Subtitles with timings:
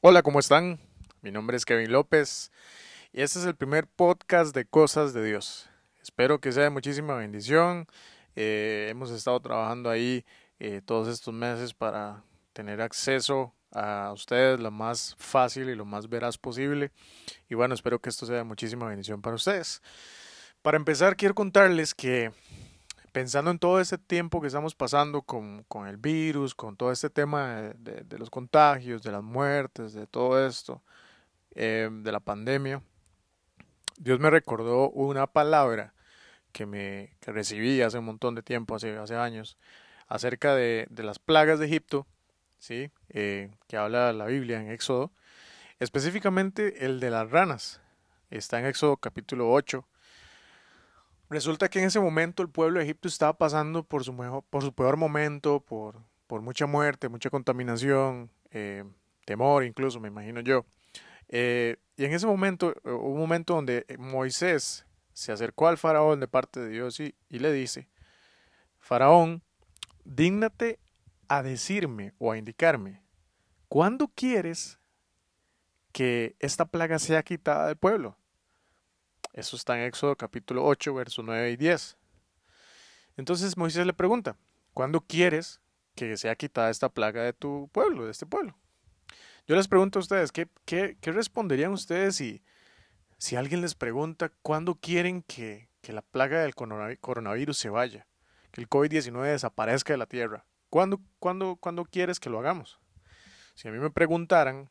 [0.00, 0.78] Hola, ¿cómo están?
[1.22, 2.52] Mi nombre es Kevin López
[3.12, 5.70] y este es el primer podcast de Cosas de Dios.
[6.02, 7.86] Espero que sea de muchísima bendición.
[8.36, 10.26] Eh, hemos estado trabajando ahí
[10.58, 12.22] eh, todos estos meses para
[12.52, 16.90] tener acceso a ustedes lo más fácil y lo más veraz posible.
[17.48, 19.80] Y bueno, espero que esto sea de muchísima bendición para ustedes.
[20.62, 22.32] Para empezar, quiero contarles que
[23.12, 27.10] pensando en todo este tiempo que estamos pasando con, con el virus, con todo este
[27.10, 30.82] tema de, los contagios, de las muertes, de todo esto,
[31.54, 32.82] eh, de la pandemia,
[33.98, 35.94] Dios me recordó una palabra
[36.52, 39.56] que me recibí hace un montón de tiempo, hace, años,
[40.08, 42.06] acerca de, de las plagas de Egipto,
[42.58, 42.90] ¿sí?
[43.10, 45.12] Eh, que habla la Biblia en Éxodo,
[45.78, 47.80] específicamente el de las ranas,
[48.30, 49.86] está en Éxodo capítulo 8.
[51.30, 54.62] Resulta que en ese momento el pueblo de Egipto estaba pasando por su, mejor, por
[54.62, 56.02] su peor momento, por,
[56.40, 58.84] mucha muerte, mucha contaminación, eh,
[59.26, 60.64] temor incluso, me imagino yo.
[61.28, 66.28] Eh, y en ese momento, hubo un momento donde Moisés se acercó al faraón de
[66.28, 67.88] parte de Dios y, y le dice,
[68.78, 69.42] Faraón,
[70.04, 70.78] dígnate
[71.28, 73.02] a decirme o a indicarme,
[73.68, 74.78] ¿cuándo quieres
[75.92, 78.16] que esta plaga sea quitada del pueblo?
[79.38, 81.96] Eso está en Éxodo capítulo 8, versos 9 y 10.
[83.16, 84.36] Entonces Moisés le pregunta,
[84.74, 85.60] ¿cuándo quieres
[85.94, 88.58] que sea quitada esta plaga de tu pueblo, de este pueblo?
[89.46, 92.42] Yo les pregunto a ustedes, ¿qué, qué, qué responderían ustedes si,
[93.16, 98.08] si alguien les pregunta cuándo quieren que, que la plaga del coronavirus se vaya,
[98.50, 100.46] que el COVID-19 desaparezca de la tierra?
[100.68, 102.80] ¿Cuándo, cuándo, ¿Cuándo quieres que lo hagamos?
[103.54, 104.68] Si a mí me preguntaran,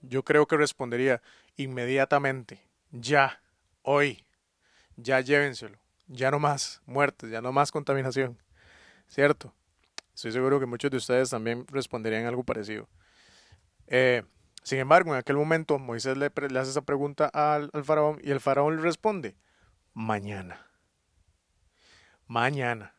[0.00, 1.22] yo creo que respondería
[1.56, 3.40] inmediatamente, ya,
[3.84, 4.26] hoy,
[4.96, 8.36] ya llévenselo, ya no más muertes, ya no más contaminación,
[9.06, 9.54] ¿cierto?
[10.14, 12.88] Estoy seguro que muchos de ustedes también responderían algo parecido.
[13.86, 14.24] Eh,
[14.62, 18.40] sin embargo, en aquel momento Moisés le, hace esa pregunta al, al faraón y el
[18.40, 19.36] faraón le responde,
[19.92, 20.66] mañana,
[22.26, 22.94] mañana.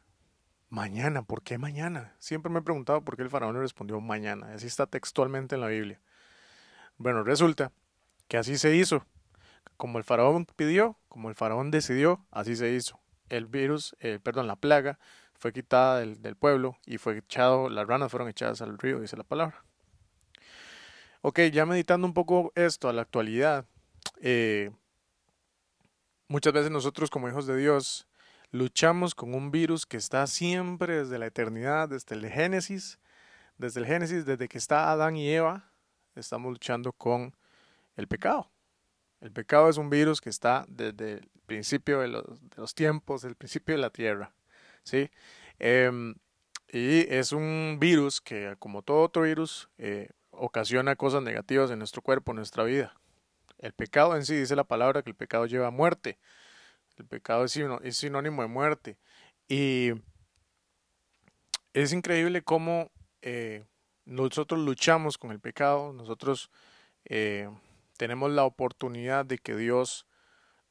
[0.69, 2.15] Mañana, ¿por qué mañana?
[2.19, 4.53] Siempre me he preguntado por qué el faraón le respondió mañana.
[4.53, 6.01] Así está textualmente en la Biblia.
[6.97, 7.71] Bueno, resulta
[8.27, 9.05] que así se hizo.
[9.77, 12.99] Como el faraón pidió, como el faraón decidió, así se hizo.
[13.29, 14.99] El virus, eh, perdón, la plaga
[15.33, 19.23] fue quitada del, pueblo y fue echado, las ranas fueron echadas al río, dice la
[19.23, 19.63] palabra.
[21.21, 23.65] Ok, ya meditando un poco esto a la actualidad,
[24.21, 24.71] eh,
[26.27, 28.07] muchas veces nosotros como hijos de Dios
[28.51, 32.99] luchamos con un virus que está siempre desde la eternidad, desde el Génesis,
[33.57, 35.71] desde el Génesis, desde que está Adán y Eva,
[36.15, 37.35] estamos luchando con
[37.95, 38.49] el pecado.
[39.25, 43.73] El pecado es un virus que está desde el principio de los, tiempos, el principio
[43.73, 44.35] de la tierra.
[44.83, 45.09] ¿sí?
[45.57, 46.13] Eh,
[46.71, 52.03] y es un virus que, como todo otro virus, eh, ocasiona cosas negativas en nuestro
[52.03, 52.93] cuerpo, en nuestra vida.
[53.57, 56.19] El pecado en sí dice la palabra que el pecado lleva a muerte.
[56.95, 58.99] El pecado es sinónimo de muerte.
[59.47, 59.93] Y
[61.73, 62.91] es increíble cómo
[63.23, 63.65] eh,
[64.05, 66.51] nosotros luchamos con el pecado, nosotros
[67.05, 67.49] eh,
[67.97, 70.05] tenemos la oportunidad de que Dios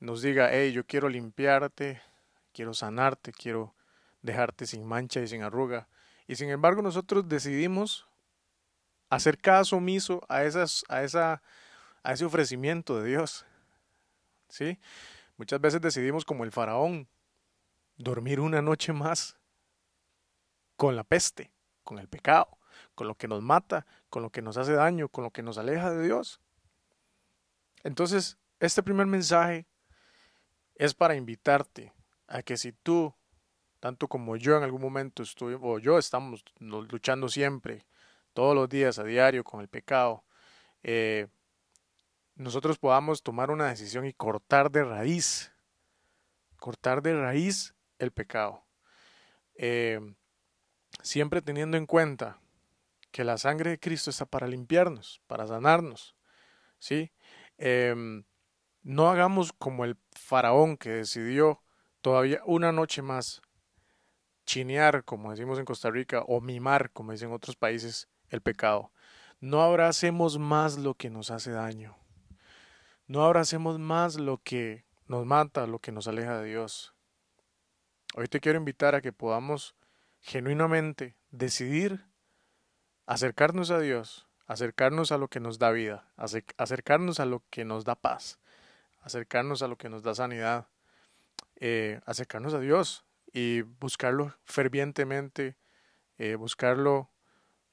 [0.00, 2.02] nos diga, hey, yo quiero limpiarte,
[2.52, 3.74] quiero sanarte, quiero
[4.22, 5.88] dejarte sin mancha y sin arruga.
[6.26, 8.06] Y sin embargo nosotros decidimos
[9.10, 11.42] hacer caso omiso a, esas, a, esa,
[12.02, 13.44] a ese ofrecimiento de Dios.
[14.48, 14.78] ¿Sí?
[15.36, 17.08] Muchas veces decidimos como el faraón
[17.96, 19.36] dormir una noche más
[20.76, 21.52] con la peste,
[21.82, 22.58] con el pecado,
[22.94, 25.58] con lo que nos mata, con lo que nos hace daño, con lo que nos
[25.58, 26.40] aleja de Dios.
[27.84, 29.66] Entonces, este primer mensaje
[30.74, 31.92] es para invitarte
[32.26, 33.14] a que si tú,
[33.78, 37.86] tanto como yo en algún momento estuve, o yo estamos luchando siempre,
[38.32, 40.24] todos los días, a diario, con el pecado,
[40.82, 41.28] eh,
[42.34, 45.52] nosotros podamos tomar una decisión y cortar de raíz,
[46.58, 48.64] cortar de raíz el pecado.
[49.56, 50.00] Eh,
[51.02, 52.40] siempre teniendo en cuenta
[53.12, 56.16] que la sangre de Cristo está para limpiarnos, para sanarnos.
[56.84, 57.12] ¿sí?
[57.58, 58.22] Eh,
[58.82, 61.62] no hagamos como el faraón que decidió
[62.02, 63.40] todavía una noche más
[64.44, 68.92] chinear, como decimos en Costa Rica, o mimar, como dicen otros países, el pecado.
[69.40, 71.96] No abracemos más lo que nos hace daño.
[73.06, 76.94] No abracemos más lo que nos mata, lo que nos aleja de Dios.
[78.14, 79.74] Hoy te quiero invitar a que podamos
[80.20, 82.06] genuinamente decidir
[83.06, 86.06] acercarnos a Dios, acercarnos a lo que nos da vida,
[86.56, 88.38] acercarnos a lo que nos da paz,
[89.02, 90.68] acercarnos a lo que nos da sanidad.
[91.56, 95.56] eh, acercarnos a Dios y buscarlo fervientemente,
[96.18, 97.10] eh, buscarlo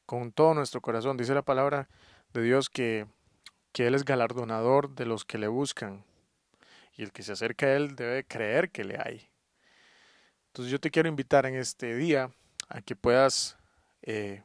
[0.05, 1.17] con todo nuestro corazón.
[1.17, 1.89] Dice la palabra
[2.31, 3.07] de Dios que,
[3.71, 6.05] que Él es galardonador de los que le buscan
[6.95, 9.29] y el que se acerca a Él debe creer que le hay.
[10.47, 12.31] Entonces yo te quiero invitar en este día
[12.69, 13.57] a que puedas
[14.01, 14.43] eh,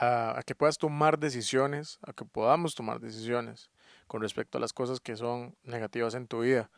[0.00, 3.70] a, que puedas tomar decisiones, a que podamos tomar decisiones
[4.06, 6.70] con respecto a las cosas que son negativas en tu vida.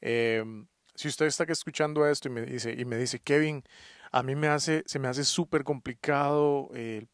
[0.00, 3.64] Em, si usted está escuchando esto y me dice, y me dice Kevin,
[4.12, 7.06] a mí me hace, se me hace súper complicado eh,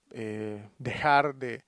[0.78, 1.64] dejar de,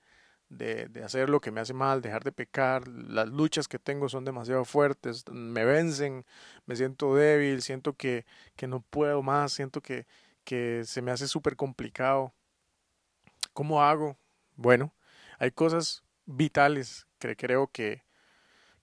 [0.49, 4.25] de, hacer lo que me hace mal, dejar de pecar, las luchas que tengo son
[4.25, 6.25] demasiado fuertes, me vencen,
[6.65, 8.25] me siento débil, siento que,
[8.55, 10.07] que no puedo más, siento que,
[10.43, 12.33] que se me hace súper complicado.
[13.53, 14.17] ¿Cómo hago?
[14.55, 14.93] Bueno,
[15.37, 18.03] hay cosas vitales que creo que,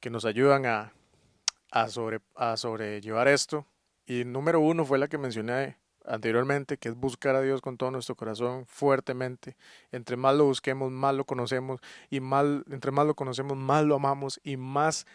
[0.00, 0.92] que nos ayudan a,
[1.70, 3.66] a, sobre, a sobrellevar esto.
[4.06, 7.90] Y número uno fue la que mencioné anteriormente, que es buscar a Dios con todo
[7.90, 9.56] nuestro corazón fuertemente.
[9.92, 11.80] Entre más lo busquemos, más lo conocemos
[12.10, 15.06] y más, entre más lo conocemos, más lo amamos y más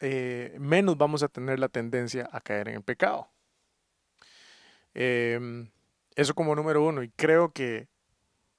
[0.00, 3.28] eh, menos vamos a tener la tendencia a caer en el pecado.
[4.94, 5.70] Em,
[6.16, 7.02] eso como número uno.
[7.02, 7.88] Y creo que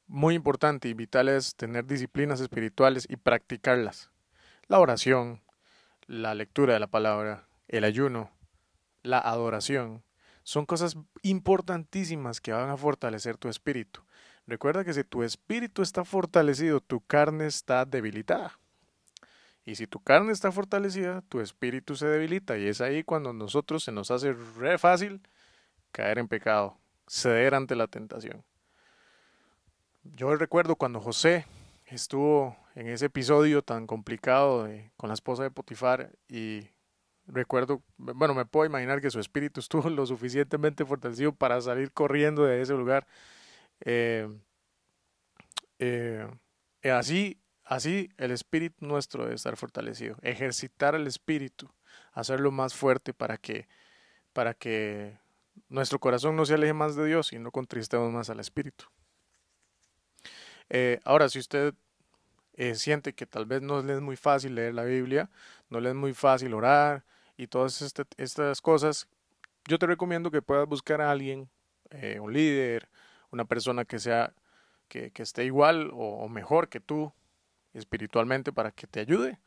[0.10, 4.10] muy importante y vital es tener disciplinas espirituales y practicarlas.
[4.68, 5.42] La oración,
[6.08, 8.32] la lectura de la palabra, el ayuno,
[9.04, 10.04] la adoración,
[10.44, 14.02] son cosas importantísimas que van a fortalecer tu espíritu.
[14.48, 18.60] Recuerda que si tu espíritu está fortalecido, tu carne está debilitada.
[19.64, 22.58] Y si tu carne está fortalecida, tu espíritu se debilita.
[22.58, 25.22] Y es ahí cuando nosotros se nos hace re fácil
[25.92, 28.44] caer en pecado, ceder ante la tentación.
[30.04, 31.46] Yo recuerdo cuando José
[31.88, 34.68] estuvo en ese episodio tan complicado
[34.98, 36.70] con la esposa de Potifar y
[37.28, 42.46] recuerdo, bueno, me puedo imaginar que su espíritu estuvo lo suficientemente fortalecido para salir corriendo
[42.46, 43.08] de ese lugar.
[43.82, 44.28] Eh,
[45.80, 46.28] eh,
[46.84, 50.18] así, así el espíritu nuestro debe estar fortalecido.
[50.22, 51.70] Ejercitar el espíritu,
[52.14, 53.68] hacerlo más fuerte para que,
[54.34, 55.18] para que
[55.68, 58.86] nuestro corazón no se aleje más de Dios y no contristemos más al espíritu.
[60.70, 61.74] Eh, ahora, si usted
[62.74, 65.30] siente que tal vez no le es muy fácil leer la Biblia,
[65.70, 67.06] no le es muy fácil orar,
[67.40, 69.08] y todas este, estas cosas,
[69.66, 71.50] yo te recomiendo que puedas buscar a alguien,
[71.90, 72.90] eh, un líder,
[73.32, 74.34] una persona que sea
[74.90, 77.14] que, esté igual o, mejor que tú
[77.74, 79.40] espiritualmente para que te ayude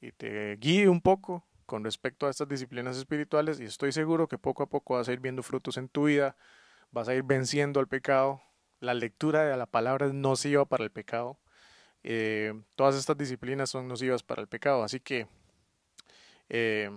[0.00, 4.36] y te guíe un poco con respecto a estas disciplinas espirituales y estoy seguro que
[4.36, 6.34] poco a poco vas a ir viendo frutos en tu vida,
[6.90, 8.42] vas a ir venciendo al pecado.
[8.80, 11.38] La lectura de la palabra es nociva para el pecado.
[12.04, 15.26] Eh, todas estas disciplinas son nocivas para el pecado, así que
[16.48, 16.90] eh,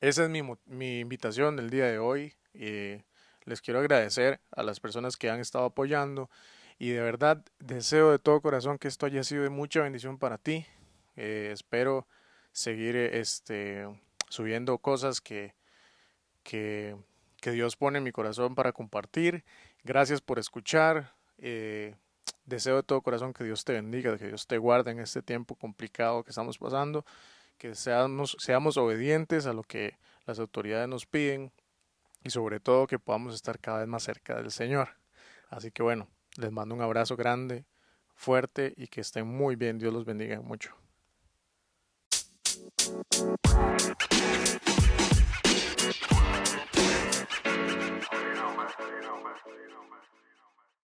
[0.00, 2.34] esa es mi, invitación del día de hoy.
[2.54, 3.02] Eh,
[3.44, 6.30] les quiero agradecer a las personas que han estado apoyando
[6.78, 10.38] y de verdad deseo de todo corazón que esto haya sido de mucha bendición para
[10.38, 10.66] ti.
[11.16, 12.06] Eh, espero
[12.52, 13.86] seguir este,
[14.28, 15.54] subiendo cosas que,
[16.42, 16.96] que,
[17.40, 19.44] que, Dios pone en mi corazón para compartir.
[19.84, 21.14] Gracias por escuchar.
[21.38, 21.94] Eh,
[22.44, 25.54] deseo de todo corazón que Dios te bendiga, que Dios te guarde en este tiempo
[25.54, 27.04] complicado que estamos pasando
[27.60, 31.52] que seamos, seamos obedientes a lo que las autoridades nos piden
[32.24, 34.96] y sobre todo que podamos estar cada vez más cerca del Señor.
[35.50, 37.66] Así que bueno, les mando un abrazo grande,
[38.14, 39.78] fuerte y que estén muy bien.
[39.78, 40.74] Dios los bendiga mucho.